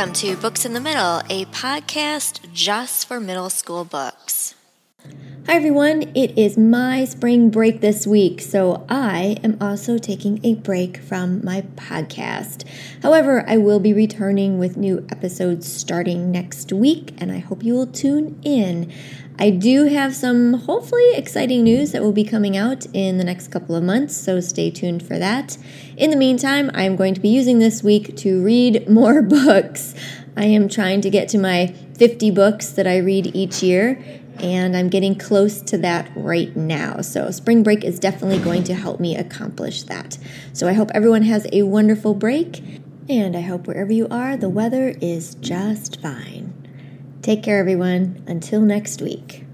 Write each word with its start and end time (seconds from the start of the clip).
Welcome 0.00 0.14
to 0.14 0.36
Books 0.36 0.64
in 0.64 0.72
the 0.72 0.80
Middle, 0.80 1.20
a 1.28 1.44
podcast 1.52 2.50
just 2.54 3.06
for 3.06 3.20
middle 3.20 3.50
school 3.50 3.84
books. 3.84 4.54
Hi 5.46 5.52
everyone, 5.52 6.04
it 6.14 6.38
is 6.38 6.56
my 6.56 7.04
spring 7.04 7.50
break 7.50 7.82
this 7.82 8.06
week, 8.06 8.40
so 8.40 8.86
I 8.88 9.36
am 9.44 9.58
also 9.60 9.98
taking 9.98 10.40
a 10.42 10.54
break 10.54 10.96
from 10.96 11.44
my 11.44 11.60
podcast. 11.76 12.64
However, 13.02 13.44
I 13.46 13.58
will 13.58 13.78
be 13.78 13.92
returning 13.92 14.58
with 14.58 14.78
new 14.78 15.06
episodes 15.10 15.70
starting 15.70 16.30
next 16.30 16.72
week, 16.72 17.12
and 17.18 17.30
I 17.30 17.40
hope 17.40 17.62
you 17.62 17.74
will 17.74 17.86
tune 17.86 18.40
in. 18.42 18.90
I 19.42 19.48
do 19.48 19.86
have 19.86 20.14
some 20.14 20.52
hopefully 20.52 21.14
exciting 21.14 21.64
news 21.64 21.92
that 21.92 22.02
will 22.02 22.12
be 22.12 22.24
coming 22.24 22.58
out 22.58 22.84
in 22.92 23.16
the 23.16 23.24
next 23.24 23.48
couple 23.48 23.74
of 23.74 23.82
months, 23.82 24.14
so 24.14 24.38
stay 24.38 24.70
tuned 24.70 25.02
for 25.02 25.18
that. 25.18 25.56
In 25.96 26.10
the 26.10 26.16
meantime, 26.16 26.70
I'm 26.74 26.94
going 26.94 27.14
to 27.14 27.22
be 27.22 27.30
using 27.30 27.58
this 27.58 27.82
week 27.82 28.18
to 28.18 28.44
read 28.44 28.86
more 28.90 29.22
books. 29.22 29.94
I 30.36 30.44
am 30.44 30.68
trying 30.68 31.00
to 31.00 31.08
get 31.08 31.30
to 31.30 31.38
my 31.38 31.68
50 31.96 32.30
books 32.32 32.68
that 32.72 32.86
I 32.86 32.98
read 32.98 33.34
each 33.34 33.62
year, 33.62 34.04
and 34.40 34.76
I'm 34.76 34.90
getting 34.90 35.14
close 35.14 35.62
to 35.62 35.78
that 35.78 36.10
right 36.14 36.54
now. 36.54 37.00
So, 37.00 37.30
spring 37.30 37.62
break 37.62 37.82
is 37.82 37.98
definitely 37.98 38.40
going 38.40 38.64
to 38.64 38.74
help 38.74 39.00
me 39.00 39.16
accomplish 39.16 39.84
that. 39.84 40.18
So, 40.52 40.68
I 40.68 40.74
hope 40.74 40.90
everyone 40.92 41.22
has 41.22 41.46
a 41.50 41.62
wonderful 41.62 42.12
break, 42.12 42.62
and 43.08 43.34
I 43.34 43.40
hope 43.40 43.66
wherever 43.66 43.90
you 43.90 44.06
are, 44.10 44.36
the 44.36 44.50
weather 44.50 44.94
is 45.00 45.34
just 45.36 45.98
fine. 46.02 46.49
Take 47.22 47.42
care, 47.42 47.58
everyone. 47.58 48.22
Until 48.26 48.62
next 48.62 49.02
week. 49.02 49.44